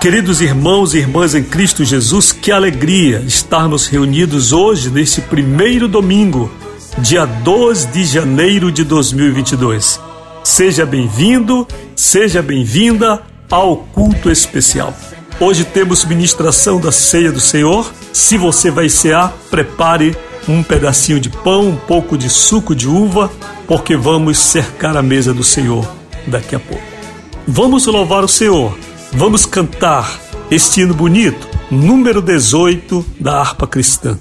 Queridos 0.00 0.40
irmãos 0.40 0.94
e 0.94 0.96
irmãs 0.96 1.34
em 1.34 1.44
Cristo 1.44 1.84
Jesus, 1.84 2.32
que 2.32 2.50
alegria 2.50 3.22
estarmos 3.26 3.86
reunidos 3.86 4.50
hoje 4.50 4.88
neste 4.88 5.20
primeiro 5.20 5.86
domingo, 5.86 6.50
dia 7.00 7.26
12 7.26 7.88
de 7.88 8.06
janeiro 8.06 8.72
de 8.72 8.82
2022. 8.82 10.00
Seja 10.42 10.86
bem-vindo, 10.86 11.68
seja 11.94 12.40
bem-vinda 12.40 13.20
ao 13.50 13.76
culto 13.76 14.30
especial. 14.30 14.96
Hoje 15.38 15.66
temos 15.66 16.06
ministração 16.06 16.80
da 16.80 16.90
ceia 16.90 17.30
do 17.30 17.38
Senhor. 17.38 17.92
Se 18.10 18.38
você 18.38 18.70
vai 18.70 18.88
cear, 18.88 19.36
prepare 19.50 20.16
um 20.48 20.62
pedacinho 20.62 21.20
de 21.20 21.28
pão, 21.28 21.68
um 21.68 21.76
pouco 21.76 22.16
de 22.16 22.30
suco 22.30 22.74
de 22.74 22.88
uva, 22.88 23.30
porque 23.66 23.98
vamos 23.98 24.38
cercar 24.38 24.96
a 24.96 25.02
mesa 25.02 25.34
do 25.34 25.44
Senhor 25.44 25.86
daqui 26.26 26.56
a 26.56 26.58
pouco. 26.58 26.82
Vamos 27.46 27.84
louvar 27.84 28.24
o 28.24 28.28
Senhor 28.28 28.74
Vamos 29.12 29.44
cantar 29.44 30.08
este 30.50 30.82
hino 30.82 30.94
bonito, 30.94 31.48
número 31.70 32.22
18 32.22 33.04
da 33.18 33.40
harpa 33.40 33.66
cristã. 33.66 34.16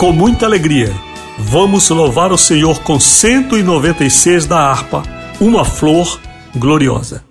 Com 0.00 0.12
muita 0.12 0.46
alegria. 0.46 0.90
Vamos 1.38 1.90
louvar 1.90 2.32
o 2.32 2.38
Senhor 2.38 2.80
com 2.80 2.98
196 2.98 4.46
da 4.46 4.58
harpa, 4.58 5.02
uma 5.38 5.62
flor 5.62 6.18
gloriosa. 6.56 7.29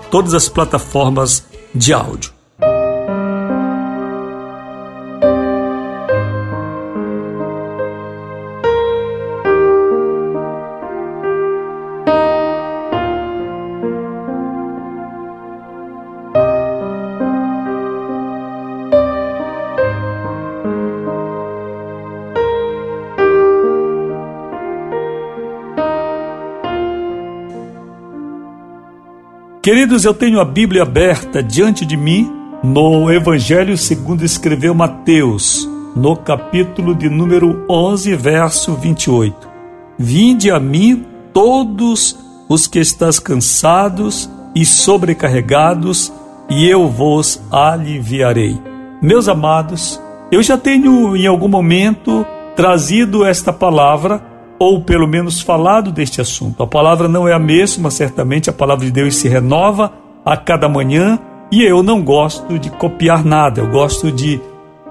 todas 0.09 0.33
as 0.33 0.49
plataformas 0.49 1.45
de 1.75 1.93
áudio. 1.93 2.34
Queridos, 29.65 30.05
eu 30.05 30.13
tenho 30.13 30.39
a 30.39 30.45
Bíblia 30.45 30.83
aberta 30.83 31.41
diante 31.41 31.87
de 31.87 31.97
mim 31.97 32.31
no 32.63 33.11
Evangelho 33.11 33.75
segundo 33.75 34.23
escreveu 34.23 34.75
Mateus, 34.75 35.67
no 35.95 36.15
capítulo 36.15 36.93
de 36.93 37.09
número 37.09 37.65
11, 37.67 38.15
verso 38.15 38.75
28. 38.75 39.49
Vinde 39.97 40.51
a 40.51 40.59
mim 40.59 41.03
todos 41.33 42.15
os 42.47 42.67
que 42.67 42.77
estás 42.77 43.17
cansados 43.17 44.29
e 44.53 44.63
sobrecarregados, 44.63 46.13
e 46.47 46.69
eu 46.69 46.87
vos 46.87 47.41
aliviarei. 47.51 48.61
Meus 49.01 49.27
amados, 49.27 49.99
eu 50.31 50.43
já 50.43 50.59
tenho 50.59 51.17
em 51.17 51.25
algum 51.25 51.47
momento 51.47 52.23
trazido 52.55 53.25
esta 53.25 53.51
palavra 53.51 54.21
ou 54.59 54.81
pelo 54.81 55.07
menos 55.07 55.41
falado 55.41 55.91
deste 55.91 56.21
assunto. 56.21 56.63
A 56.63 56.67
palavra 56.67 57.07
não 57.07 57.27
é 57.27 57.33
a 57.33 57.39
mesma, 57.39 57.91
certamente 57.91 58.49
a 58.49 58.53
palavra 58.53 58.85
de 58.85 58.91
Deus 58.91 59.15
se 59.15 59.27
renova 59.27 59.91
a 60.23 60.37
cada 60.37 60.69
manhã 60.69 61.19
e 61.51 61.63
eu 61.63 61.83
não 61.83 62.01
gosto 62.01 62.57
de 62.57 62.69
copiar 62.69 63.23
nada, 63.23 63.61
eu 63.61 63.69
gosto 63.69 64.11
de 64.11 64.39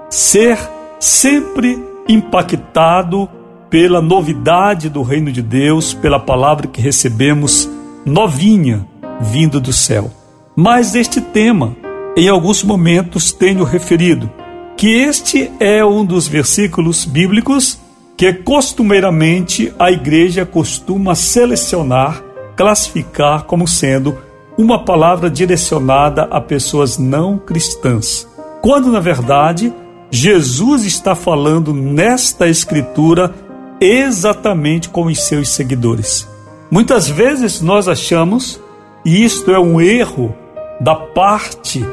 ser 0.09 0.57
sempre 0.99 1.77
impactado 2.07 3.27
pela 3.69 4.01
novidade 4.01 4.89
do 4.89 5.01
reino 5.01 5.31
de 5.31 5.41
Deus, 5.41 5.93
pela 5.93 6.19
palavra 6.19 6.67
que 6.67 6.79
recebemos 6.79 7.69
novinha 8.05 8.87
vindo 9.19 9.59
do 9.59 9.73
céu. 9.73 10.11
Mas 10.55 10.95
este 10.95 11.19
tema, 11.19 11.75
em 12.15 12.29
alguns 12.29 12.63
momentos 12.63 13.31
tenho 13.31 13.63
referido 13.63 14.31
que 14.77 14.87
este 14.87 15.51
é 15.59 15.83
um 15.83 16.05
dos 16.05 16.27
versículos 16.27 17.05
bíblicos 17.05 17.79
que 18.17 18.31
costumeiramente 18.33 19.73
a 19.77 19.91
igreja 19.91 20.45
costuma 20.45 21.15
selecionar, 21.15 22.23
classificar 22.55 23.43
como 23.43 23.67
sendo 23.67 24.17
uma 24.57 24.85
palavra 24.85 25.29
direcionada 25.29 26.23
a 26.23 26.39
pessoas 26.39 26.97
não 26.97 27.37
cristãs. 27.37 28.27
Quando 28.61 28.89
na 28.89 28.99
verdade 28.99 29.73
Jesus 30.09 30.85
está 30.85 31.13
falando 31.13 31.73
nesta 31.73 32.47
escritura 32.47 33.33
exatamente 33.81 34.87
com 34.87 35.05
os 35.05 35.21
seus 35.21 35.49
seguidores. 35.49 36.27
Muitas 36.71 37.07
vezes 37.09 37.61
nós 37.61 37.87
achamos, 37.87 38.61
e 39.03 39.23
isto 39.23 39.51
é 39.51 39.59
um 39.59 39.81
erro 39.81 40.33
da 40.79 40.95
parte 40.95 41.85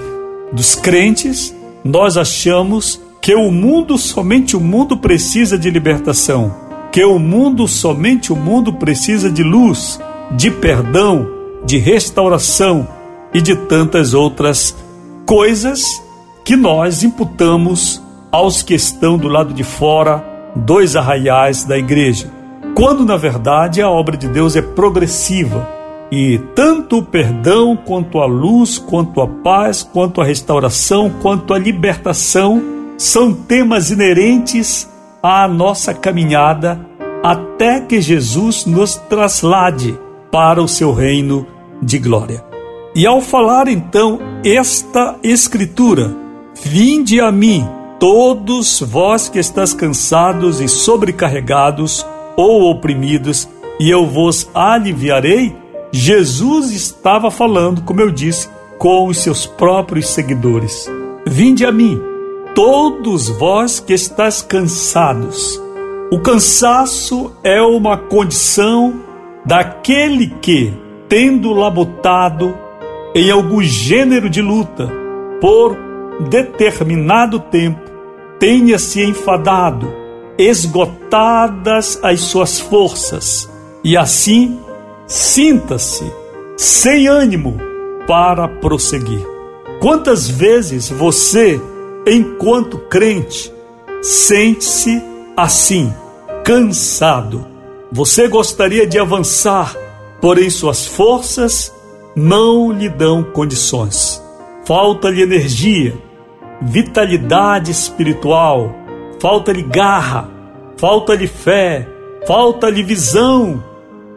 dos 0.53 0.75
crentes, 0.77 1.55
nós 1.85 2.17
achamos 2.17 3.01
que 3.23 3.37
o 3.37 3.53
mundo, 3.53 3.97
somente 3.97 4.57
o 4.57 4.61
mundo 4.61 4.97
precisa 4.97 5.57
de 5.57 5.71
libertação, 5.71 6.53
que 6.91 7.05
o 7.05 7.21
mundo, 7.21 7.69
somente 7.69 8.33
o 8.33 8.37
mundo 8.37 8.73
precisa 8.73 9.31
de 9.31 9.45
luz, 9.45 10.01
de 10.33 10.51
perdão, 10.51 11.29
de 11.65 11.79
restauração 11.79 12.87
e 13.33 13.41
de 13.41 13.55
tantas 13.55 14.13
outras 14.13 14.77
coisas 15.25 16.03
que 16.45 16.57
nós 16.57 17.05
imputamos 17.05 18.03
aos 18.33 18.61
que 18.61 18.75
estão 18.75 19.17
do 19.17 19.29
lado 19.29 19.55
de 19.55 19.63
fora 19.63 20.25
dos 20.57 20.97
arraiais 20.97 21.63
da 21.63 21.79
igreja. 21.79 22.29
Quando 22.75 23.05
na 23.05 23.17
verdade 23.17 23.81
a 23.81 23.89
obra 23.89 24.17
de 24.17 24.27
Deus 24.27 24.57
é 24.57 24.63
progressiva 24.63 25.69
e 26.11 26.41
tanto 26.57 26.99
o 26.99 27.05
perdão, 27.05 27.77
quanto 27.77 28.19
a 28.19 28.27
luz, 28.27 28.79
quanto 28.79 29.21
a 29.21 29.29
paz, 29.29 29.85
quanto 29.85 30.21
a 30.21 30.25
restauração, 30.25 31.09
quanto 31.23 31.55
a 31.55 31.59
libertação 31.59 32.82
são 33.03 33.35
temas 33.35 33.91
inerentes 33.91 34.89
à 35.21 35.49
nossa 35.49 35.93
caminhada 35.93 36.79
até 37.21 37.81
que 37.81 38.01
Jesus 38.01 38.65
nos 38.65 38.95
traslade 38.95 39.99
para 40.31 40.63
o 40.63 40.69
seu 40.69 40.93
reino 40.93 41.45
de 41.83 41.99
glória. 41.99 42.45
E 42.95 43.05
ao 43.05 43.21
falar 43.21 43.67
então 43.67 44.21
esta 44.45 45.17
escritura, 45.21 46.15
vinde 46.63 47.21
a 47.21 47.33
mim, 47.33 47.67
todos 47.99 48.79
vós 48.79 49.29
que 49.29 49.41
estáis 49.41 49.75
cansados 49.75 50.61
e 50.61 50.69
sobrecarregados 50.69 52.07
ou 52.37 52.71
oprimidos, 52.71 53.49
e 53.81 53.91
eu 53.91 54.07
vos 54.07 54.49
aliviarei. 54.55 55.57
Jesus 55.91 56.71
estava 56.71 57.33
falando, 57.33 57.83
como 57.83 58.01
eu 58.01 58.13
disse, 58.13 58.49
com 58.79 59.09
os 59.09 59.19
seus 59.19 59.45
próprios 59.45 60.07
seguidores. 60.07 60.89
Vinde 61.27 61.67
a 61.67 61.73
mim, 61.73 62.01
todos 62.55 63.29
vós 63.29 63.81
que 63.81 63.93
estáis 63.93 64.43
cansados. 64.43 65.61
O 66.11 66.21
cansaço 66.21 67.33
é 67.43 67.63
uma 67.63 67.97
condição 67.97 69.01
daquele 69.45 70.29
que, 70.41 70.73
tendo 71.09 71.53
labutado 71.53 72.55
em 73.15 73.31
algum 73.31 73.63
gênero 73.63 74.29
de 74.29 74.43
luta 74.43 74.91
por 75.41 75.77
determinado 76.29 77.41
tempo, 77.41 77.81
tenha 78.39 78.79
se 78.79 79.03
enfadado, 79.03 79.93
esgotadas 80.39 81.99
as 82.03 82.21
suas 82.21 82.61
forças, 82.61 83.51
e 83.85 83.97
assim 83.97 84.59
sinta-se 85.07 86.05
sem 86.57 87.09
ânimo 87.09 87.57
para 88.07 88.49
prosseguir. 88.49 89.27
Quantas 89.81 90.29
vezes 90.29 90.89
você, 90.89 91.61
enquanto 92.07 92.79
crente, 92.79 93.53
sente-se 94.03 95.03
assim, 95.37 95.93
cansado? 96.45 97.47
Você 97.91 98.27
gostaria 98.27 98.87
de 98.87 98.99
avançar, 98.99 99.77
porém 100.21 100.49
suas 100.51 100.87
forças 100.87 101.73
não 102.17 102.73
lhe 102.73 102.89
dão 102.89 103.23
condições. 103.23 104.23
Falta-lhe 104.65 105.23
energia, 105.23 105.95
vitalidade 106.61 107.71
espiritual, 107.71 108.75
falta-lhe 109.21 109.63
garra, 109.63 110.31
falta-lhe 110.77 111.27
fé, 111.27 111.87
falta-lhe 112.27 112.83
visão 112.83 113.63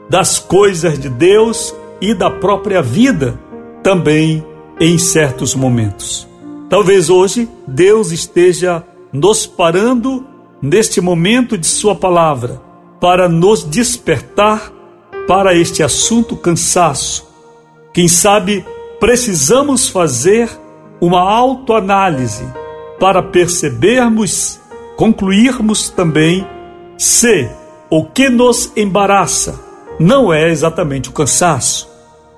das 0.09 0.39
coisas 0.39 0.99
de 0.99 1.09
Deus 1.09 1.75
e 1.99 2.13
da 2.13 2.29
própria 2.29 2.81
vida 2.81 3.39
também 3.83 4.45
em 4.79 4.97
certos 4.97 5.55
momentos. 5.55 6.27
Talvez 6.69 7.09
hoje 7.09 7.47
Deus 7.67 8.11
esteja 8.11 8.83
nos 9.13 9.45
parando 9.45 10.25
neste 10.61 10.99
momento 10.99 11.57
de 11.57 11.67
Sua 11.67 11.95
palavra 11.95 12.61
para 12.99 13.29
nos 13.29 13.63
despertar 13.63 14.71
para 15.27 15.53
este 15.53 15.83
assunto 15.83 16.35
cansaço. 16.35 17.27
Quem 17.93 18.07
sabe 18.07 18.65
precisamos 18.99 19.87
fazer 19.87 20.49
uma 20.99 21.19
autoanálise 21.19 22.45
para 22.99 23.21
percebermos, 23.21 24.59
concluirmos 24.95 25.89
também 25.89 26.47
se 26.97 27.47
o 27.89 28.05
que 28.05 28.29
nos 28.29 28.71
embaraça 28.75 29.59
não 29.99 30.33
é 30.33 30.49
exatamente 30.49 31.09
o 31.09 31.13
cansaço. 31.13 31.89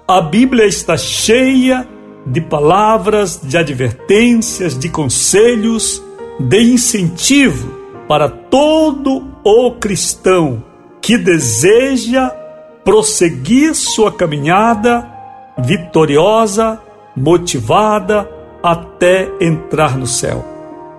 A 0.07 0.19
Bíblia 0.21 0.65
está 0.65 0.97
cheia 0.97 1.87
de 2.27 2.41
palavras, 2.41 3.39
de 3.41 3.57
advertências, 3.57 4.77
de 4.77 4.89
conselhos, 4.89 6.03
de 6.39 6.61
incentivo 6.61 7.75
para 8.07 8.29
todo 8.29 9.23
o 9.43 9.71
cristão 9.71 10.63
que 11.01 11.17
deseja 11.17 12.29
prosseguir 12.83 13.73
sua 13.75 14.11
caminhada 14.11 15.09
vitoriosa, 15.57 16.79
motivada 17.15 18.29
até 18.61 19.29
entrar 19.39 19.97
no 19.97 20.05
céu. 20.05 20.45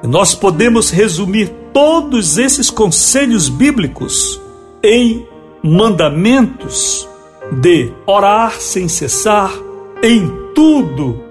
Nós 0.02 0.34
podemos 0.34 0.90
resumir 0.90 1.48
todos 1.72 2.38
esses 2.38 2.70
conselhos 2.70 3.48
bíblicos 3.48 4.40
em 4.82 5.26
mandamentos 5.62 7.08
de 7.60 7.92
orar 8.06 8.60
sem 8.60 8.88
cessar, 8.88 9.50
em 10.02 10.30
tudo 10.58 11.22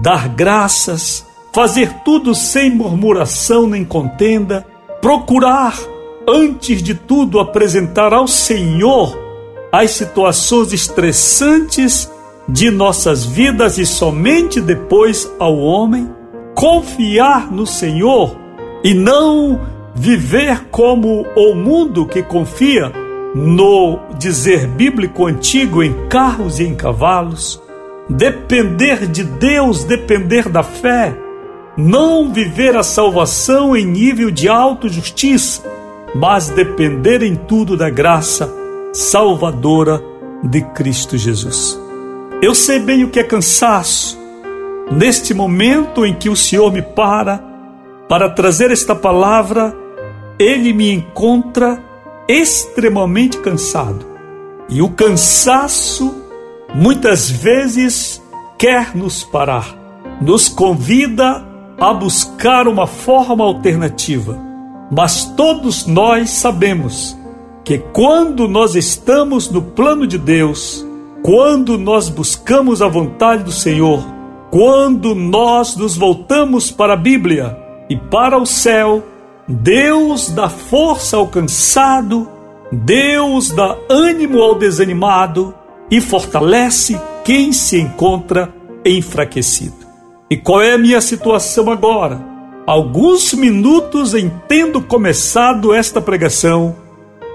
dar 0.00 0.26
graças, 0.26 1.26
fazer 1.52 1.92
tudo 2.02 2.34
sem 2.34 2.74
murmuração 2.74 3.66
nem 3.66 3.84
contenda, 3.84 4.66
procurar, 5.02 5.78
antes 6.26 6.82
de 6.82 6.94
tudo, 6.94 7.38
apresentar 7.38 8.14
ao 8.14 8.26
Senhor 8.26 9.14
as 9.70 9.90
situações 9.90 10.72
estressantes 10.72 12.10
de 12.48 12.70
nossas 12.70 13.26
vidas 13.26 13.76
e 13.76 13.84
somente 13.84 14.62
depois 14.62 15.30
ao 15.38 15.58
homem, 15.58 16.08
confiar 16.54 17.52
no 17.52 17.66
Senhor 17.66 18.34
e 18.82 18.94
não 18.94 19.60
viver 19.94 20.68
como 20.70 21.26
o 21.36 21.54
mundo 21.54 22.06
que 22.06 22.22
confia 22.22 22.90
no 23.34 23.98
dizer 24.16 24.66
bíblico 24.66 25.26
antigo 25.26 25.82
em 25.82 26.08
carros 26.08 26.58
e 26.58 26.64
em 26.64 26.74
cavalos, 26.74 27.60
depender 28.10 29.06
de 29.06 29.22
Deus, 29.22 29.84
depender 29.84 30.48
da 30.48 30.64
fé, 30.64 31.16
não 31.76 32.32
viver 32.32 32.76
a 32.76 32.82
salvação 32.82 33.76
em 33.76 33.86
nível 33.86 34.30
de 34.30 34.48
autojustiça, 34.48 35.62
mas 36.14 36.48
depender 36.48 37.22
em 37.22 37.36
tudo 37.36 37.76
da 37.76 37.88
graça 37.88 38.52
salvadora 38.92 40.02
de 40.42 40.60
Cristo 40.60 41.16
Jesus. 41.16 41.80
Eu 42.42 42.54
sei 42.54 42.80
bem 42.80 43.04
o 43.04 43.10
que 43.10 43.20
é 43.20 43.24
cansaço. 43.24 44.18
Neste 44.90 45.32
momento 45.32 46.04
em 46.04 46.12
que 46.12 46.28
o 46.28 46.34
Senhor 46.34 46.72
me 46.72 46.82
para 46.82 47.40
para 48.08 48.28
trazer 48.28 48.72
esta 48.72 48.92
palavra, 48.92 49.72
ele 50.36 50.72
me 50.72 50.90
encontra 50.90 51.80
extremamente 52.26 53.38
cansado. 53.38 54.04
E 54.68 54.82
o 54.82 54.88
cansaço 54.88 56.19
muitas 56.74 57.30
vezes 57.30 58.22
quer 58.58 58.94
nos 58.94 59.24
parar, 59.24 59.74
nos 60.20 60.48
convida 60.48 61.44
a 61.78 61.92
buscar 61.92 62.68
uma 62.68 62.86
forma 62.86 63.44
alternativa. 63.44 64.38
Mas 64.90 65.24
todos 65.24 65.86
nós 65.86 66.30
sabemos 66.30 67.16
que 67.64 67.78
quando 67.78 68.48
nós 68.48 68.74
estamos 68.74 69.50
no 69.50 69.62
plano 69.62 70.06
de 70.06 70.18
Deus, 70.18 70.86
quando 71.22 71.78
nós 71.78 72.08
buscamos 72.08 72.82
a 72.82 72.88
vontade 72.88 73.44
do 73.44 73.52
Senhor, 73.52 74.04
quando 74.50 75.14
nós 75.14 75.76
nos 75.76 75.96
voltamos 75.96 76.70
para 76.70 76.94
a 76.94 76.96
Bíblia 76.96 77.56
e 77.88 77.96
para 77.96 78.36
o 78.36 78.44
céu, 78.44 79.02
Deus 79.46 80.30
dá 80.30 80.48
força 80.48 81.16
ao 81.16 81.28
cansado, 81.28 82.28
Deus 82.72 83.50
dá 83.50 83.76
ânimo 83.88 84.40
ao 84.40 84.56
desanimado 84.56 85.54
e 85.90 86.00
fortalece 86.00 87.00
quem 87.24 87.52
se 87.52 87.80
encontra 87.80 88.52
enfraquecido. 88.84 89.86
E 90.30 90.36
qual 90.36 90.62
é 90.62 90.72
a 90.72 90.78
minha 90.78 91.00
situação 91.00 91.70
agora? 91.70 92.20
Alguns 92.66 93.34
minutos 93.34 94.14
em 94.14 94.30
tendo 94.46 94.80
começado 94.80 95.74
esta 95.74 96.00
pregação, 96.00 96.76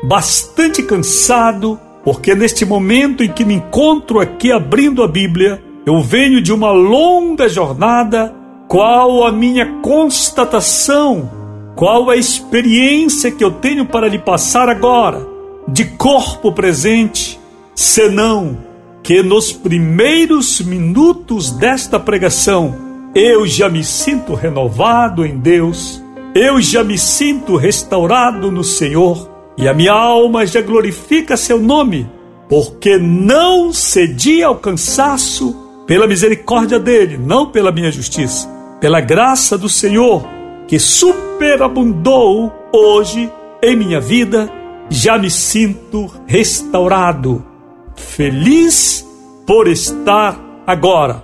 bastante 0.03 0.81
cansado, 0.81 1.79
porque 2.03 2.33
neste 2.33 2.63
momento 2.63 3.23
em 3.23 3.29
que 3.29 3.43
me 3.43 3.55
encontro 3.55 4.19
aqui 4.19 4.51
abrindo 4.51 5.03
a 5.03 5.07
Bíblia, 5.07 5.61
eu 5.85 6.01
venho 6.01 6.41
de 6.41 6.53
uma 6.53 6.71
longa 6.71 7.49
jornada. 7.49 8.33
Qual 8.67 9.25
a 9.25 9.31
minha 9.31 9.81
constatação? 9.81 11.29
Qual 11.75 12.09
a 12.09 12.15
experiência 12.15 13.29
que 13.29 13.43
eu 13.43 13.51
tenho 13.51 13.85
para 13.85 14.07
lhe 14.07 14.17
passar 14.17 14.69
agora, 14.69 15.27
de 15.67 15.83
corpo 15.85 16.51
presente, 16.53 17.39
senão 17.75 18.57
que 19.03 19.21
nos 19.21 19.51
primeiros 19.51 20.61
minutos 20.61 21.51
desta 21.51 21.99
pregação 21.99 22.73
eu 23.13 23.45
já 23.45 23.69
me 23.69 23.83
sinto 23.83 24.33
renovado 24.33 25.25
em 25.25 25.37
Deus, 25.37 26.01
eu 26.33 26.61
já 26.61 26.83
me 26.83 26.97
sinto 26.97 27.55
restaurado 27.55 28.51
no 28.51 28.63
Senhor 28.63 29.29
e 29.57 29.67
a 29.67 29.73
minha 29.73 29.93
alma 29.93 30.45
já 30.45 30.61
glorifica 30.61 31.37
seu 31.37 31.59
nome, 31.59 32.09
porque 32.49 32.97
não 32.97 33.71
cedi 33.71 34.41
ao 34.41 34.55
cansaço 34.55 35.55
pela 35.85 36.07
misericórdia 36.07 36.79
dele, 36.79 37.17
não 37.17 37.51
pela 37.51 37.71
minha 37.71 37.91
justiça, 37.91 38.49
pela 38.81 38.99
graça 38.99 39.57
do 39.57 39.69
Senhor 39.69 40.27
que 40.67 40.79
superabundou 40.79 42.51
hoje 42.73 43.31
em 43.61 43.75
minha 43.75 44.01
vida, 44.01 44.51
já 44.89 45.17
me 45.17 45.29
sinto 45.29 46.11
restaurado 46.25 47.54
feliz 47.95 49.05
por 49.45 49.67
estar 49.67 50.39
agora, 50.65 51.23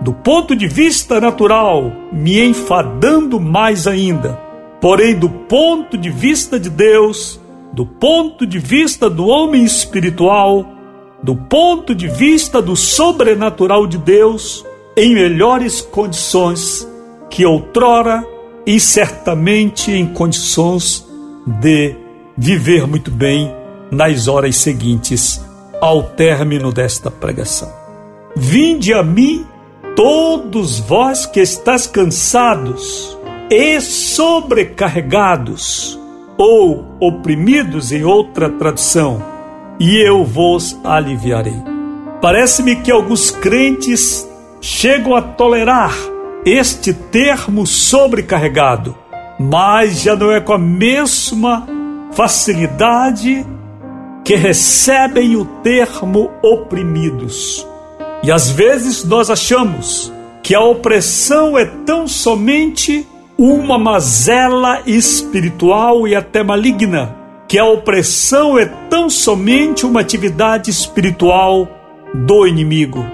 do 0.00 0.12
ponto 0.12 0.56
de 0.56 0.66
vista 0.66 1.20
natural, 1.20 1.92
me 2.12 2.40
enfadando 2.40 3.38
mais 3.38 3.86
ainda. 3.86 4.40
Porém, 4.80 5.18
do 5.18 5.28
ponto 5.28 5.98
de 5.98 6.08
vista 6.08 6.58
de 6.58 6.70
Deus, 6.70 7.38
do 7.72 7.84
ponto 7.84 8.46
de 8.46 8.58
vista 8.58 9.10
do 9.10 9.26
homem 9.26 9.64
espiritual, 9.64 10.66
do 11.22 11.36
ponto 11.36 11.94
de 11.94 12.08
vista 12.08 12.62
do 12.62 12.74
sobrenatural 12.74 13.86
de 13.86 13.98
Deus, 13.98 14.64
em 14.96 15.14
melhores 15.14 15.82
condições 15.82 16.88
que 17.28 17.44
outrora 17.44 18.26
e 18.66 18.80
certamente 18.80 19.92
em 19.92 20.06
condições 20.06 21.06
de 21.60 21.94
viver 22.36 22.86
muito 22.86 23.10
bem 23.10 23.54
nas 23.90 24.28
horas 24.28 24.56
seguintes 24.56 25.40
ao 25.80 26.02
término 26.02 26.72
desta 26.72 27.10
pregação. 27.10 27.72
Vinde 28.36 28.92
a 28.92 29.02
mim, 29.02 29.46
todos 29.96 30.78
vós 30.78 31.24
que 31.26 31.40
estáis 31.40 31.86
cansados 31.86 33.18
e 33.50 33.80
sobrecarregados, 33.80 35.98
ou 36.38 36.84
oprimidos 37.00 37.90
em 37.92 38.04
outra 38.04 38.48
tradução, 38.48 39.22
e 39.78 39.96
eu 39.96 40.24
vos 40.24 40.78
aliviarei. 40.84 41.60
Parece-me 42.20 42.76
que 42.76 42.92
alguns 42.92 43.30
crentes 43.30 44.28
chegam 44.60 45.16
a 45.16 45.22
tolerar 45.22 45.94
este 46.44 46.92
termo 46.92 47.66
sobrecarregado, 47.66 48.94
mas 49.38 50.02
já 50.02 50.14
não 50.14 50.30
é 50.30 50.38
com 50.40 50.52
a 50.52 50.58
mesma 50.58 51.66
facilidade 52.12 53.46
que 54.30 54.36
recebem 54.36 55.34
o 55.34 55.44
termo 55.44 56.30
oprimidos. 56.40 57.66
E 58.22 58.30
às 58.30 58.48
vezes 58.48 59.02
nós 59.02 59.28
achamos 59.28 60.12
que 60.40 60.54
a 60.54 60.60
opressão 60.60 61.58
é 61.58 61.64
tão 61.84 62.06
somente 62.06 63.04
uma 63.36 63.76
mazela 63.76 64.82
espiritual 64.86 66.06
e 66.06 66.14
até 66.14 66.44
maligna, 66.44 67.12
que 67.48 67.58
a 67.58 67.64
opressão 67.64 68.56
é 68.56 68.66
tão 68.88 69.10
somente 69.10 69.84
uma 69.84 70.00
atividade 70.00 70.70
espiritual 70.70 71.66
do 72.14 72.46
inimigo, 72.46 73.04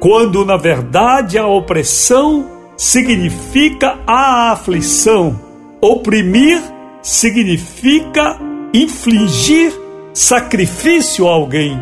quando 0.00 0.44
na 0.44 0.56
verdade 0.56 1.38
a 1.38 1.46
opressão 1.46 2.44
significa 2.76 4.00
a 4.04 4.50
aflição, 4.50 5.38
oprimir 5.80 6.60
significa 7.02 8.36
infligir 8.74 9.85
sacrifício 10.16 11.28
a 11.28 11.32
alguém. 11.32 11.78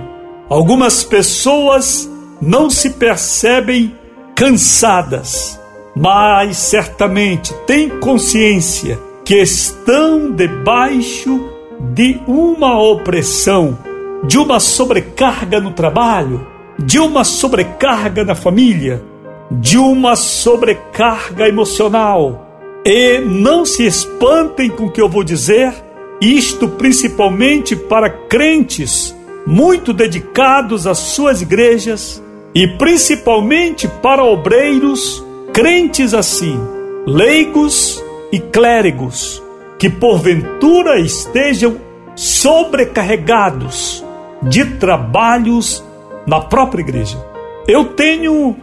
Algumas 0.48 1.04
pessoas 1.04 2.10
não 2.42 2.68
se 2.68 2.90
percebem 2.90 3.94
cansadas, 4.34 5.60
mas 5.94 6.56
certamente 6.56 7.54
têm 7.64 7.88
consciência 8.00 8.98
que 9.24 9.36
estão 9.36 10.32
debaixo 10.32 11.48
de 11.94 12.20
uma 12.26 12.76
opressão, 12.82 13.78
de 14.24 14.36
uma 14.36 14.58
sobrecarga 14.58 15.60
no 15.60 15.70
trabalho, 15.70 16.44
de 16.76 16.98
uma 16.98 17.22
sobrecarga 17.22 18.24
na 18.24 18.34
família, 18.34 19.00
de 19.48 19.78
uma 19.78 20.16
sobrecarga 20.16 21.48
emocional. 21.48 22.50
E 22.84 23.20
não 23.20 23.64
se 23.64 23.86
espantem 23.86 24.70
com 24.70 24.86
o 24.86 24.90
que 24.90 25.00
eu 25.00 25.08
vou 25.08 25.22
dizer, 25.22 25.83
isto 26.24 26.68
principalmente 26.68 27.76
para 27.76 28.08
crentes 28.08 29.14
muito 29.46 29.92
dedicados 29.92 30.86
às 30.86 30.98
suas 30.98 31.42
igrejas 31.42 32.22
e 32.54 32.66
principalmente 32.66 33.86
para 33.86 34.24
obreiros, 34.24 35.24
crentes 35.52 36.14
assim, 36.14 36.58
leigos 37.06 38.02
e 38.32 38.38
clérigos, 38.38 39.42
que 39.78 39.90
porventura 39.90 40.98
estejam 40.98 41.76
sobrecarregados 42.14 44.04
de 44.42 44.64
trabalhos 44.64 45.84
na 46.26 46.40
própria 46.40 46.82
igreja. 46.82 47.18
Eu 47.66 47.84
tenho 47.86 48.56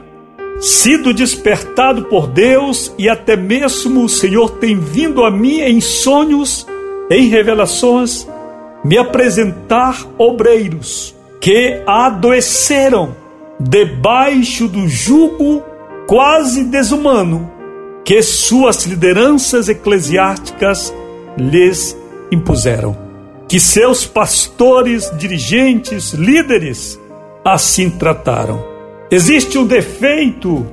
sido 0.59 1.13
despertado 1.13 2.03
por 2.05 2.27
Deus 2.27 2.93
e 2.97 3.09
até 3.09 3.35
mesmo 3.35 4.03
o 4.03 4.09
Senhor 4.09 4.51
tem 4.51 4.77
vindo 4.77 5.25
a 5.25 5.31
mim 5.31 5.59
em 5.59 5.81
sonhos, 5.81 6.67
em 7.11 7.27
revelações, 7.27 8.25
me 8.85 8.97
apresentar 8.97 10.07
obreiros 10.17 11.13
que 11.41 11.81
adoeceram 11.85 13.13
debaixo 13.59 14.67
do 14.67 14.87
jugo 14.87 15.61
quase 16.07 16.63
desumano 16.63 17.51
que 18.05 18.21
suas 18.21 18.85
lideranças 18.85 19.67
eclesiásticas 19.67 20.93
lhes 21.37 21.97
impuseram. 22.31 22.97
Que 23.47 23.59
seus 23.59 24.05
pastores, 24.05 25.11
dirigentes, 25.17 26.13
líderes 26.13 26.97
assim 27.43 27.89
trataram. 27.89 28.63
Existe 29.11 29.57
um 29.57 29.67
defeito 29.67 30.65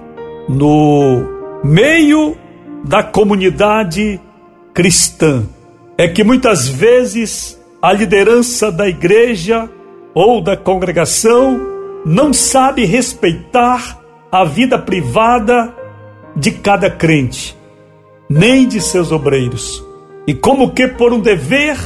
no 0.49 1.25
meio 1.65 2.37
da 2.85 3.03
comunidade 3.03 4.21
cristã. 4.73 5.45
É 5.99 6.07
que 6.07 6.23
muitas 6.23 6.69
vezes 6.69 7.59
a 7.83 7.93
liderança 7.93 8.71
da 8.71 8.89
igreja 8.89 9.69
ou 10.15 10.41
da 10.41 10.57
congregação 10.57 11.61
não 12.07 12.33
sabe 12.33 12.85
respeitar 12.85 13.99
a 14.31 14.45
vida 14.45 14.79
privada 14.79 15.75
de 16.37 16.53
cada 16.53 16.89
crente, 16.89 17.57
nem 18.31 18.69
de 18.69 18.81
seus 18.81 19.11
obreiros. 19.11 19.85
E 20.25 20.33
como 20.35 20.71
que 20.71 20.87
por 20.87 21.13
um 21.13 21.19
dever, 21.19 21.77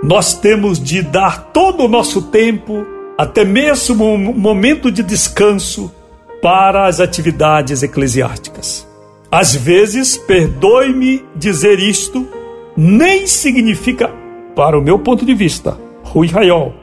nós 0.00 0.34
temos 0.34 0.78
de 0.78 1.02
dar 1.02 1.50
todo 1.52 1.86
o 1.86 1.88
nosso 1.88 2.22
tempo, 2.22 2.86
até 3.18 3.44
mesmo 3.44 4.14
um 4.14 4.32
momento 4.32 4.92
de 4.92 5.02
descanso, 5.02 5.92
para 6.40 6.86
as 6.86 7.00
atividades 7.00 7.82
eclesiásticas. 7.82 8.86
Às 9.28 9.54
vezes, 9.54 10.16
perdoe-me 10.16 11.24
dizer 11.34 11.80
isto, 11.80 12.26
nem 12.76 13.26
significa, 13.26 14.10
para 14.54 14.78
o 14.78 14.82
meu 14.82 14.98
ponto 14.98 15.24
de 15.24 15.34
vista, 15.34 15.78
Rui 16.02 16.28
Raiol, 16.28 16.74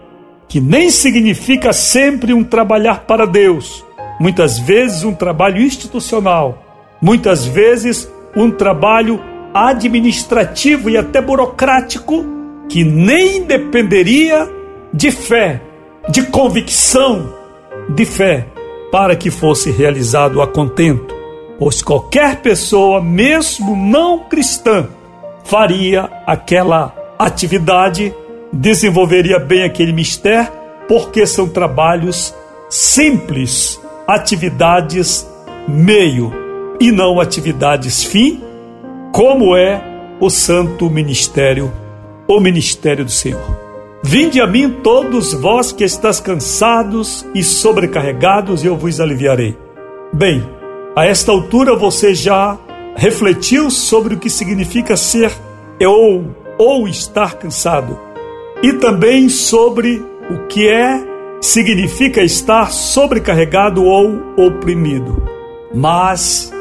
que 0.47 0.61
nem 0.61 0.89
significa 0.89 1.73
sempre 1.73 2.33
um 2.33 2.43
trabalhar 2.43 3.05
para 3.05 3.25
Deus, 3.25 3.85
muitas 4.19 4.59
vezes 4.59 5.03
um 5.03 5.13
trabalho 5.13 5.61
institucional, 5.61 6.63
muitas 7.01 7.45
vezes 7.45 8.11
um 8.35 8.49
trabalho 8.49 9.19
administrativo 9.53 10.89
e 10.89 10.97
até 10.97 11.21
burocrático 11.21 12.25
que 12.69 12.83
nem 12.83 13.43
dependeria 13.43 14.49
de 14.93 15.11
fé, 15.11 15.61
de 16.09 16.23
convicção 16.23 17.33
de 17.89 18.05
fé, 18.05 18.47
para 18.91 19.15
que 19.15 19.29
fosse 19.29 19.71
realizado 19.71 20.41
a 20.41 20.47
contento, 20.47 21.13
pois 21.59 21.81
qualquer 21.81 22.41
pessoa, 22.41 23.01
mesmo 23.01 23.75
não 23.75 24.19
cristã, 24.19 24.87
faria 25.47 26.09
aquela 26.25 26.93
atividade 27.17 28.13
desenvolveria 28.51 29.39
bem 29.39 29.63
aquele 29.63 29.93
mistério, 29.93 30.51
porque 30.87 31.25
são 31.25 31.47
trabalhos 31.47 32.33
simples, 32.69 33.79
atividades 34.07 35.27
meio 35.67 36.33
e 36.79 36.91
não 36.91 37.19
atividades 37.19 38.03
fim, 38.03 38.41
como 39.13 39.55
é 39.55 39.81
o 40.19 40.29
santo 40.29 40.89
ministério, 40.89 41.71
o 42.27 42.39
ministério 42.39 43.03
do 43.03 43.11
Senhor. 43.11 43.57
Vinde 44.03 44.39
a 44.39 44.47
mim 44.47 44.77
todos 44.83 45.33
vós 45.33 45.71
que 45.71 45.83
estáis 45.83 46.19
cansados 46.19 47.25
e 47.33 47.43
sobrecarregados, 47.43 48.63
e 48.63 48.67
eu 48.67 48.77
vos 48.77 48.99
aliviarei. 48.99 49.57
Bem, 50.13 50.43
a 50.95 51.05
esta 51.05 51.31
altura 51.31 51.75
você 51.75 52.13
já 52.13 52.57
refletiu 52.97 53.69
sobre 53.69 54.15
o 54.15 54.19
que 54.19 54.29
significa 54.29 54.97
ser 54.97 55.31
ou, 55.79 56.35
ou 56.57 56.87
estar 56.87 57.35
cansado 57.35 57.97
e 58.61 58.73
também 58.73 59.29
sobre 59.29 60.03
o 60.31 60.47
que 60.47 60.67
é 60.67 60.99
significa 61.39 62.23
estar 62.23 62.71
sobrecarregado 62.71 63.83
ou 63.83 64.19
oprimido. 64.35 65.21
Mas 65.73 66.51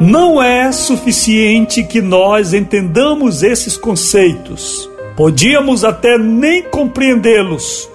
não 0.00 0.40
é 0.40 0.70
suficiente 0.70 1.82
que 1.82 2.00
nós 2.00 2.54
entendamos 2.54 3.42
esses 3.42 3.76
conceitos. 3.76 4.88
Podíamos 5.16 5.84
até 5.84 6.16
nem 6.16 6.62
compreendê-los, 6.62 7.90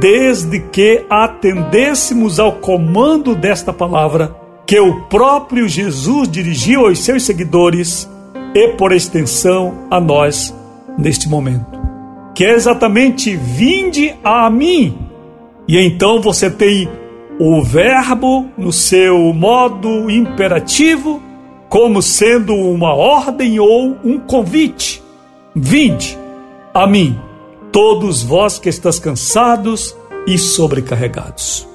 desde 0.00 0.58
que 0.58 1.06
atendêssemos 1.08 2.40
ao 2.40 2.54
comando 2.54 3.36
desta 3.36 3.72
palavra 3.72 4.45
que 4.66 4.78
o 4.80 5.02
próprio 5.02 5.68
Jesus 5.68 6.28
dirigiu 6.28 6.86
aos 6.86 6.98
seus 6.98 7.22
seguidores 7.22 8.08
e, 8.54 8.68
por 8.70 8.92
extensão, 8.92 9.86
a 9.90 10.00
nós 10.00 10.54
neste 10.98 11.28
momento 11.28 11.76
que 12.36 12.44
é 12.44 12.52
exatamente 12.52 13.34
vinde 13.34 14.14
a 14.22 14.50
mim. 14.50 14.98
E 15.66 15.78
então 15.78 16.20
você 16.20 16.50
tem 16.50 16.86
o 17.40 17.62
verbo 17.62 18.46
no 18.58 18.70
seu 18.70 19.32
modo 19.32 20.10
imperativo, 20.10 21.22
como 21.66 22.02
sendo 22.02 22.54
uma 22.54 22.92
ordem 22.94 23.58
ou 23.58 23.96
um 24.04 24.18
convite. 24.18 25.02
Vinde 25.54 26.18
a 26.74 26.86
mim, 26.86 27.18
todos 27.72 28.22
vós 28.22 28.58
que 28.58 28.68
estáis 28.68 28.98
cansados 28.98 29.96
e 30.26 30.36
sobrecarregados. 30.36 31.66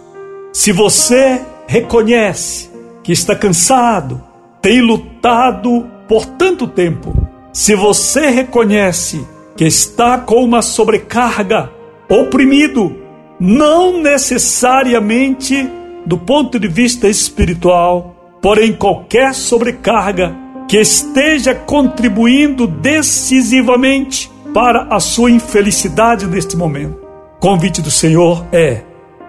Se 0.54 0.72
você 0.72 1.42
reconhece 1.66 2.70
que 3.04 3.12
está 3.12 3.36
cansado, 3.36 4.22
tem 4.62 4.82
lutado 4.82 5.90
por 6.08 6.26
tanto 6.26 6.68
tempo, 6.68 7.14
se 7.54 7.76
você 7.76 8.28
reconhece 8.28 9.26
que 9.56 9.66
está 9.66 10.18
com 10.18 10.44
uma 10.44 10.62
sobrecarga, 10.62 11.70
oprimido, 12.10 12.96
não 13.40 14.02
necessariamente 14.02 15.70
do 16.06 16.18
ponto 16.18 16.60
de 16.60 16.68
vista 16.68 17.08
espiritual, 17.08 18.38
porém 18.42 18.74
qualquer 18.74 19.34
sobrecarga 19.34 20.36
que 20.68 20.78
esteja 20.78 21.54
contribuindo 21.54 22.68
decisivamente 22.68 24.32
para 24.54 24.84
a 24.94 25.00
sua 25.00 25.32
infelicidade 25.32 26.26
neste 26.28 26.56
momento. 26.56 27.00
Convite 27.40 27.82
do 27.82 27.92
Senhor 27.92 28.46
é: 28.52 28.84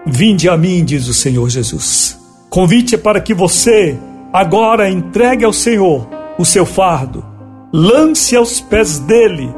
Vinde 0.05 0.49
a 0.49 0.57
mim, 0.57 0.83
diz 0.83 1.07
o 1.07 1.13
Senhor 1.13 1.49
Jesus. 1.49 2.22
Convite 2.53 2.93
é 2.93 2.97
para 2.99 3.19
que 3.19 3.33
você 3.33 3.97
agora 4.31 4.87
entregue 4.87 5.43
ao 5.43 5.51
Senhor 5.51 6.07
o 6.37 6.45
seu 6.45 6.67
fardo, 6.67 7.25
lance 7.73 8.35
aos 8.35 8.61
pés 8.61 8.99
dele 8.99 9.51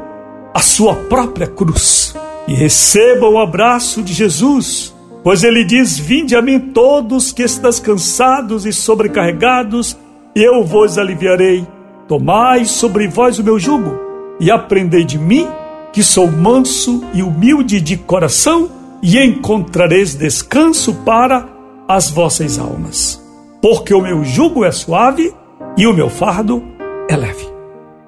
a 0.54 0.60
sua 0.60 0.94
própria 0.94 1.46
cruz 1.46 2.16
e 2.48 2.54
receba 2.54 3.28
o 3.28 3.38
abraço 3.38 4.02
de 4.02 4.14
Jesus, 4.14 4.96
pois 5.22 5.44
ele 5.44 5.62
diz: 5.62 5.98
Vinde 5.98 6.34
a 6.34 6.40
mim 6.40 6.58
todos 6.58 7.32
que 7.32 7.42
estáis 7.42 7.78
cansados 7.78 8.64
e 8.64 8.72
sobrecarregados, 8.72 9.94
e 10.34 10.42
eu 10.42 10.64
vos 10.64 10.96
aliviarei. 10.96 11.66
Tomai 12.08 12.64
sobre 12.64 13.08
vós 13.08 13.38
o 13.38 13.44
meu 13.44 13.58
jugo 13.58 13.94
e 14.40 14.50
aprendei 14.50 15.04
de 15.04 15.18
mim, 15.18 15.46
que 15.92 16.02
sou 16.02 16.32
manso 16.32 17.04
e 17.12 17.22
humilde 17.22 17.78
de 17.78 17.98
coração, 17.98 18.70
e 19.02 19.18
encontrareis 19.18 20.14
descanso 20.14 20.94
para 21.04 21.55
as 21.88 22.10
vossas 22.10 22.58
almas. 22.58 23.22
Porque 23.60 23.94
o 23.94 24.00
meu 24.00 24.24
jugo 24.24 24.64
é 24.64 24.72
suave 24.72 25.34
e 25.76 25.86
o 25.86 25.92
meu 25.92 26.08
fardo 26.08 26.62
é 27.08 27.16
leve. 27.16 27.46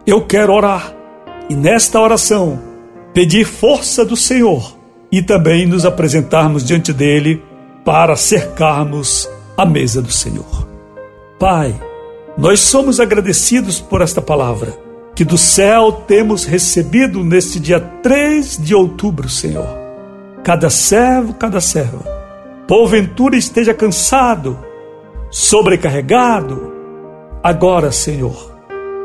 Eu 0.06 0.26
quero 0.26 0.52
orar 0.52 0.94
e 1.48 1.54
nesta 1.54 2.00
oração 2.00 2.58
pedir 3.12 3.44
força 3.44 4.04
do 4.04 4.16
Senhor 4.16 4.76
e 5.10 5.22
também 5.22 5.66
nos 5.66 5.84
apresentarmos 5.84 6.64
diante 6.64 6.92
dele 6.92 7.42
para 7.84 8.16
cercarmos 8.16 9.28
a 9.56 9.64
mesa 9.64 10.02
do 10.02 10.12
Senhor. 10.12 10.68
Pai, 11.38 11.74
nós 12.36 12.60
somos 12.60 13.00
agradecidos 13.00 13.80
por 13.80 14.02
esta 14.02 14.20
palavra 14.20 14.88
que 15.18 15.24
do 15.24 15.36
céu 15.36 15.90
temos 16.06 16.44
recebido 16.44 17.24
neste 17.24 17.58
dia 17.58 17.80
3 17.80 18.58
de 18.58 18.72
outubro, 18.72 19.28
Senhor. 19.28 19.66
Cada 20.44 20.70
servo, 20.70 21.34
cada 21.34 21.60
serva, 21.60 22.04
porventura 22.68 23.34
esteja 23.34 23.72
cansado, 23.72 24.58
sobrecarregado, 25.30 26.70
agora, 27.42 27.90
Senhor, 27.90 28.54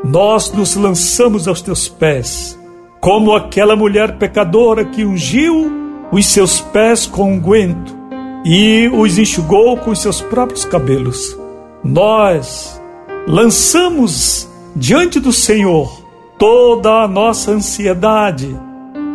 nós 0.03 0.51
nos 0.51 0.75
lançamos 0.75 1.47
aos 1.47 1.61
teus 1.61 1.87
pés, 1.87 2.59
como 2.99 3.33
aquela 3.33 3.73
mulher 3.73 4.17
pecadora 4.17 4.83
que 4.83 5.05
ungiu 5.05 5.71
os 6.11 6.25
seus 6.25 6.59
pés 6.59 7.05
com 7.05 7.31
unguento 7.35 7.95
e 8.43 8.89
os 8.93 9.17
enxugou 9.17 9.77
com 9.77 9.91
os 9.91 9.99
seus 9.99 10.19
próprios 10.19 10.65
cabelos. 10.65 11.39
Nós 11.81 12.81
lançamos 13.25 14.49
diante 14.75 15.21
do 15.21 15.31
Senhor 15.31 16.01
toda 16.37 17.03
a 17.03 17.07
nossa 17.07 17.51
ansiedade, 17.51 18.53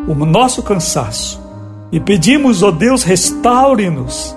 o 0.08 0.14
nosso 0.14 0.62
cansaço 0.62 1.48
e 1.90 1.98
pedimos, 1.98 2.62
ó 2.62 2.70
Deus, 2.70 3.02
restaure-nos, 3.02 4.36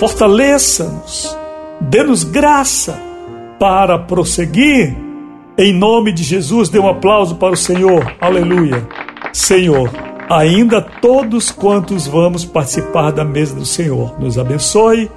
fortaleça-nos, 0.00 1.36
dê-nos 1.78 2.24
graça 2.24 2.98
para 3.58 3.98
prosseguir. 3.98 4.96
Em 5.58 5.74
nome 5.74 6.10
de 6.10 6.22
Jesus, 6.22 6.70
dê 6.70 6.78
um 6.78 6.88
aplauso 6.88 7.34
para 7.34 7.52
o 7.52 7.56
Senhor. 7.56 8.16
Aleluia. 8.18 8.88
Senhor, 9.30 9.90
ainda 10.30 10.80
todos 10.80 11.50
quantos 11.50 12.06
vamos 12.06 12.46
participar 12.46 13.10
da 13.10 13.26
mesa 13.26 13.54
do 13.54 13.66
Senhor, 13.66 14.18
nos 14.18 14.38
abençoe 14.38 15.10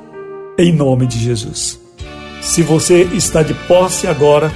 em 0.57 0.73
nome 0.73 1.07
de 1.07 1.17
Jesus. 1.17 1.79
Se 2.41 2.61
você 2.61 3.03
está 3.13 3.41
de 3.41 3.53
posse 3.53 4.05
agora 4.05 4.51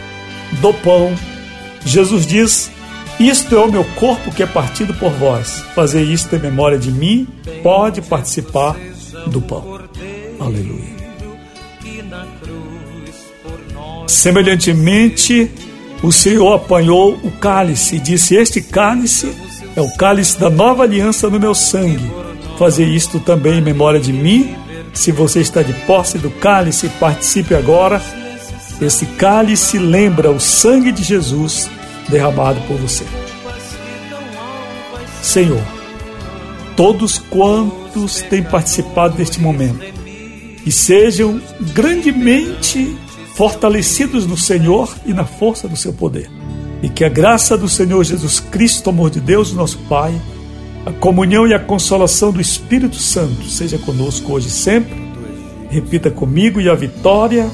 do 0.60 0.74
pão, 0.74 1.16
Jesus 1.86 2.26
diz: 2.26 2.70
Isto 3.18 3.56
é 3.56 3.60
o 3.62 3.72
meu 3.72 3.86
corpo 3.96 4.30
que 4.34 4.44
é 4.44 4.46
partido 4.46 4.94
por 4.96 5.12
vós. 5.12 5.64
Fazer 5.74 6.04
isto 6.04 6.36
em 6.36 6.40
memória 6.40 6.78
de 6.78 6.92
mim, 6.92 7.26
pode 7.64 8.02
participar 8.02 8.76
do 9.28 9.42
pão. 9.42 9.77
Aleluia. 10.40 10.98
Semelhantemente, 14.08 15.52
o 16.02 16.12
Senhor 16.12 16.54
apanhou 16.54 17.14
o 17.24 17.32
cálice 17.32 17.96
e 17.96 18.00
disse: 18.00 18.36
Este 18.36 18.62
cálice 18.62 19.36
é 19.76 19.82
o 19.82 19.92
cálice 19.96 20.40
da 20.40 20.50
nova 20.50 20.84
aliança 20.84 21.30
no 21.30 21.40
meu 21.40 21.54
sangue. 21.54 22.12
Fazer 22.58 22.86
isto 22.86 23.20
também 23.20 23.60
em 23.60 23.62
memória 23.62 24.00
de 24.00 24.14
mim. 24.14 24.56
Se 24.94 25.12
você 25.12 25.42
está 25.42 25.62
de 25.62 25.74
posse 25.86 26.18
do 26.18 26.30
cálice, 26.30 26.90
participe 27.00 27.54
agora. 27.54 28.02
Esse 28.82 29.06
cálice 29.06 29.78
lembra 29.78 30.32
o 30.32 30.40
sangue 30.40 30.92
de 30.92 31.04
Jesus 31.04 31.70
derramado 32.10 32.60
por 32.62 32.78
você. 32.78 33.06
Senhor, 35.22 35.62
todos 36.76 37.18
quantos 37.18 38.22
têm 38.22 38.44
participado 38.44 39.18
deste 39.18 39.42
momento, 39.42 39.80
e 40.68 40.72
sejam 40.72 41.42
grandemente 41.74 42.94
fortalecidos 43.36 44.28
no 44.28 44.36
Senhor 44.36 44.94
e 45.06 45.14
na 45.14 45.24
força 45.24 45.66
do 45.66 45.78
seu 45.78 45.94
poder. 45.94 46.30
E 46.84 46.90
que 46.90 47.06
a 47.06 47.10
graça 47.10 47.58
do 47.58 47.70
Senhor 47.70 48.04
Jesus 48.04 48.42
Cristo, 48.42 48.90
amor 48.90 49.10
de 49.10 49.22
Deus, 49.22 49.54
nosso 49.54 49.78
Pai, 49.88 50.14
a 50.86 50.92
comunhão 50.92 51.48
e 51.48 51.54
a 51.54 51.60
consolação 51.60 52.34
do 52.34 52.42
Espírito 52.42 52.98
Santo 52.98 53.46
seja 53.46 53.78
conosco 53.78 54.34
hoje 54.34 54.50
e 54.50 54.52
sempre. 54.52 54.94
Repita 55.70 56.12
comigo, 56.12 56.60
e 56.60 56.70
a 56.70 56.76
vitória 56.76 57.50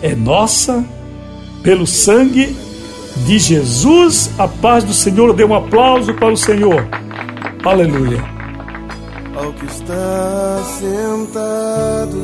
é 0.00 0.14
nossa 0.14 0.82
pelo 1.62 1.86
sangue 1.86 2.56
de 3.26 3.38
Jesus. 3.38 4.30
A 4.38 4.48
paz 4.48 4.84
do 4.84 4.94
Senhor, 4.94 5.34
dê 5.34 5.44
um 5.44 5.54
aplauso 5.54 6.14
para 6.14 6.32
o 6.32 6.36
Senhor. 6.36 6.88
Aleluia. 7.62 8.35
Ao 9.36 9.52
que 9.52 9.66
está 9.66 10.64
sentado 10.80 12.16